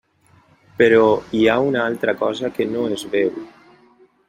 Però 0.79 1.01
hi 1.41 1.45
ha 1.51 1.59
una 1.67 1.85
altra 1.91 2.17
cosa 2.23 2.51
que 2.57 2.69
no 2.73 2.89
es 2.97 3.07
veu. 3.15 3.39